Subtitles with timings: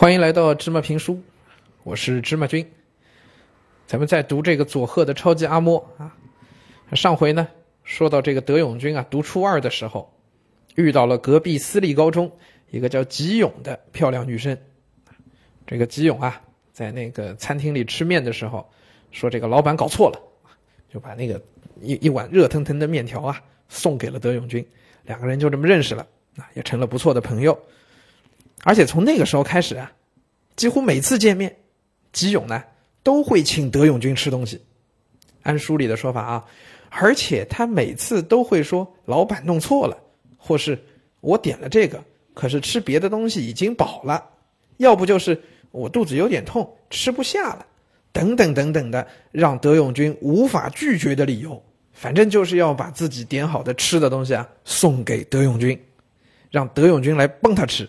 [0.00, 1.20] 欢迎来到芝麻评书，
[1.82, 2.64] 我是芝麻君。
[3.84, 6.14] 咱们在读这个佐贺的超级阿嬷啊，
[6.92, 7.48] 上回呢
[7.82, 10.08] 说到这个德永君啊，读初二的时候
[10.76, 12.30] 遇到了隔壁私立高中
[12.70, 14.56] 一个叫吉永的漂亮女生。
[15.66, 16.40] 这个吉永啊，
[16.72, 18.70] 在那个餐厅里吃面的时候，
[19.10, 20.20] 说这个老板搞错了，
[20.94, 21.42] 就把那个
[21.82, 24.64] 一一碗热腾腾的面条啊送给了德永君，
[25.02, 26.06] 两个人就这么认识了
[26.36, 27.60] 啊，也成了不错的朋友。
[28.64, 29.90] 而且从那个时候开始啊，
[30.56, 31.56] 几乎每次见面，
[32.12, 32.62] 吉勇呢
[33.02, 34.60] 都会请德永君吃东西。
[35.42, 36.44] 按书里的说法啊，
[36.90, 39.96] 而且他每次都会说老板弄错了，
[40.36, 40.78] 或是
[41.20, 42.02] 我点了这个，
[42.34, 44.22] 可是吃别的东西已经饱了，
[44.78, 45.40] 要不就是
[45.70, 47.64] 我肚子有点痛吃不下了，
[48.12, 51.62] 等等等等的，让德永君无法拒绝的理由。
[51.92, 55.80] 反正就是要把自己点好的吃的东西啊送给德永君，
[56.50, 57.88] 让德永君来帮他吃。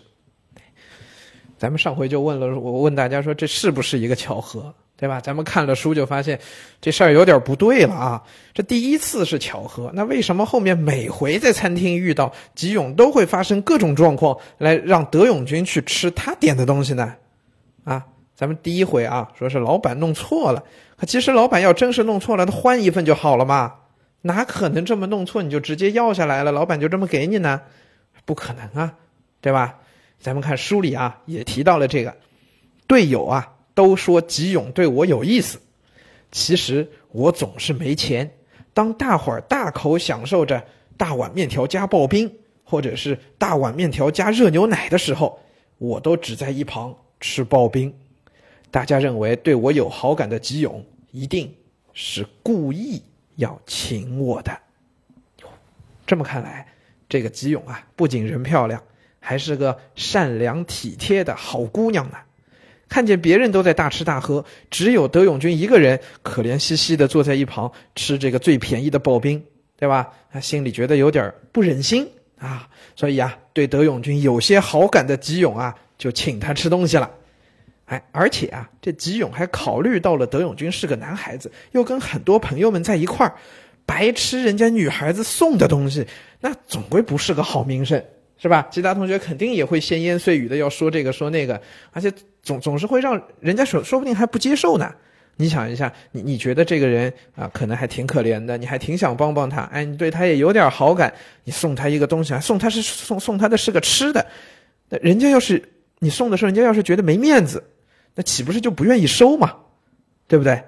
[1.60, 5.20] 咱们上回就问了，我问大家说这是不是一个巧合，对吧？
[5.20, 6.40] 咱们看了书就发现
[6.80, 8.22] 这事儿有点不对了啊！
[8.54, 17.14] 这第一次是巧合，那为什么后面每回在餐厅遇到吉永都会发生各种状况，来让德永君去吃他点的东西呢？
[17.84, 20.64] 啊，咱们第一回啊，说是老板弄错了，
[20.96, 23.74] 可其实老板要真是弄错了，他换一份就好了嘛，
[24.22, 27.60] 哪可能这么弄错你就直接要下来了，老板就这么给你呢？
[28.24, 28.94] 不可能啊，
[29.42, 29.76] 对吧？
[30.20, 32.14] 咱们看书里啊，也提到了这个
[32.86, 35.58] 队友啊，都说吉永对我有意思。
[36.30, 38.30] 其实我总是没钱。
[38.72, 40.62] 当大伙儿大口享受着
[40.96, 45.40] 大碗面条加刨冰，或者是大碗面条加热牛奶的时候，
[45.78, 47.92] 我都只在一旁吃刨冰。
[48.70, 51.52] 大家认为对我有好感的吉永，一定
[51.92, 53.02] 是故意
[53.36, 54.56] 要请我的。
[56.06, 56.68] 这么看来，
[57.08, 58.80] 这个吉永啊，不仅人漂亮。
[59.20, 62.16] 还是个善良体贴的好姑娘呢，
[62.88, 69.40] 看见别人都在大吃大喝，只有德永君一个人可怜兮兮的坐在一旁吃这个最便宜的刨冰，
[69.78, 70.08] 对吧？
[70.32, 72.08] 他心里觉得有点不忍心
[72.38, 77.10] 啊，所以啊，对德永君有些好感的吉永啊，就请他吃东西了。
[77.84, 83.34] 哎，而且啊，这吉永还考虑到了德永君是个男孩子，又跟很多朋友们在一块儿，
[83.84, 86.06] 白吃人家女孩子送的东西，
[86.40, 88.02] 那总归不是个好名声。
[88.40, 88.66] 是吧？
[88.70, 91.60] 其他同学肯定也会闲言碎语的，要说这个说那个，
[91.92, 92.10] 而且
[92.42, 94.90] 总总是会让人家说，说不定还不接受呢。
[95.36, 101.12] 你想一下，你你觉得这个人啊，可能还挺可怜的，你还挺想帮帮他，哎，你对他也有点好感，
[101.44, 104.26] 你送他一个东西，送他是送送他的是个吃的，
[104.88, 105.62] 那人家要是
[105.98, 107.62] 你送的时候，人家要是觉得没面子，
[108.14, 109.54] 那岂不是就不愿意收嘛？
[110.26, 110.62] 对不对？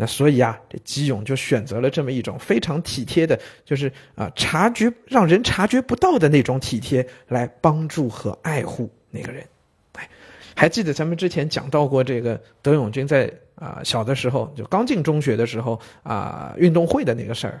[0.00, 9.44] 那所以啊，这吉勇就选择了这么一种非常体贴的，就是啊，察觉让人察觉不到的那种体贴，来帮助和爱护那个人。
[9.92, 10.08] 哎，
[10.56, 17.60] 还记得咱们之前讲到过这个德永君在啊小的时候，就刚进中学的时候啊，运动会的那个事儿。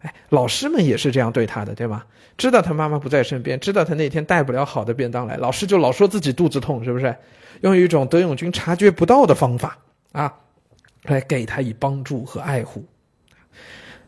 [0.00, 2.02] 哎，老师们也是这样对他的，对吗？
[2.38, 7.14] 知道他妈妈不在身边，知道他那天带不了好的便当来，老师就老说自己肚子痛，是不是？
[7.60, 9.78] 用一种德永君察觉不到的方法
[10.12, 10.34] 啊。
[11.04, 12.82] 来给他以帮助和爱护，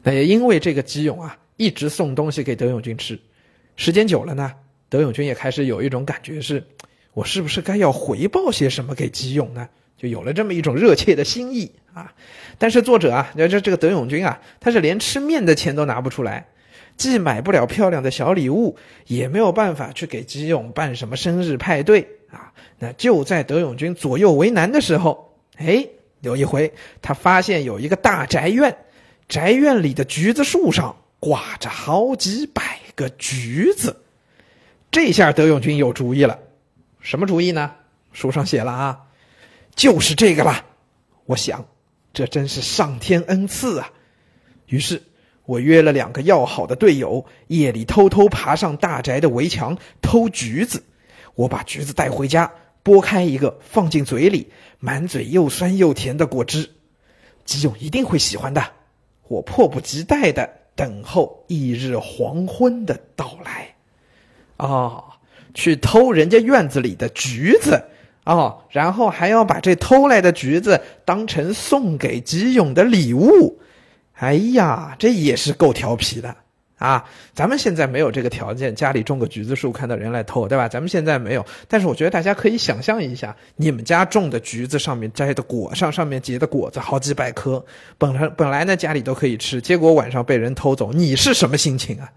[0.03, 3.19] 那也因为这个吉永啊，一直送东西给德永君吃，
[3.77, 4.53] 时间久了呢，
[4.89, 6.65] 德永君也开始有一种感觉是，
[7.13, 9.69] 我是不是该要回报些什么给吉永呢？
[9.99, 12.13] 就有了这么一种热切的心意啊。
[12.57, 16.47] 但是作者啊，你这这个德永君啊，他是连吃面的钱都拿不出来，
[16.97, 18.75] 既买不了漂亮的小礼物，
[19.07, 22.53] 也没有办法去给吉永办什么生日派对啊。
[22.79, 25.87] 那就在德永君左右为难的时候，哎。
[26.21, 26.73] 有一回，
[27.03, 28.77] 他发现有一个大宅院，
[29.29, 34.03] 宅院里的橘子树上挂着好几百个橘子。
[34.91, 36.39] 这下德永君有主意了，
[37.01, 37.73] 什么主意呢？
[38.13, 39.01] 书上写了啊，
[39.75, 40.65] 就是这个了。
[41.27, 41.67] 我想，
[42.15, 43.91] 这真是上天恩赐啊。
[44.67, 45.03] 于是，
[45.45, 50.83] 我约了两个要好的队友，夜里偷偷爬上大宅的围墙偷橘子。
[51.35, 52.51] 我把橘子带回家。
[52.87, 56.71] 剥开一个，放进嘴里，满嘴又酸又甜的果汁，
[57.45, 58.63] 吉永一定会喜欢的。
[59.27, 63.75] 我迫不及待的等候翌日黄昏的到来。
[64.59, 65.03] 哦，
[65.53, 67.83] 去偷人家院子里的橘子，
[68.25, 73.59] 哦，然后还要把这偷来的橘子当成送给吉永的礼物。
[74.13, 76.37] 哎呀，这也是够调皮的。
[76.79, 77.03] 啊，
[77.35, 80.69] 咱们现在没有这个条件，家里种个橘子树，看到人来偷，对吧？
[80.69, 87.65] 咱们现在没有，但是我觉得大家可以想象一下，你们家种的橘子上面摘的果上，上面结的果子好几百颗，
[87.97, 92.13] 本来本来呢家里都可以吃，结果晚上被人偷走，你是什么心情啊？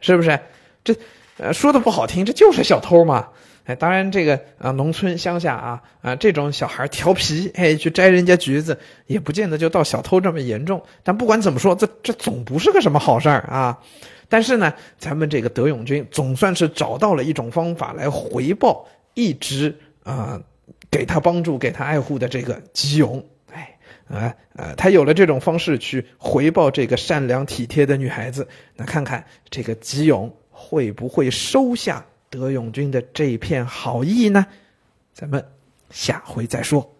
[0.00, 0.38] 是不是？
[0.84, 0.94] 这，
[1.38, 3.28] 呃，说的不好听，这就是小偷嘛。
[3.66, 8.78] 哎，当然这个啊，农村乡下啊啊，这种小孩调皮，哎，去摘人家橘子，
[9.08, 10.80] 也不见得就到小偷这么严重。
[11.02, 13.78] 但不管怎么说，这这总不是个什么好事儿啊。
[14.28, 20.40] 但是呢，咱们这个德永军总算是找到了一种方法来回报一直啊
[20.90, 23.24] 给他帮助、给他爱护的这个吉永。
[23.52, 23.76] 哎，
[24.08, 28.46] 啊呃，他有了这种方式去回报这个善良体贴的女孩子。
[28.76, 32.04] 那看看这个吉永会不会收下？
[32.36, 34.46] 德永军的这一片好意呢，
[35.14, 35.44] 咱们
[35.90, 36.95] 下回再说。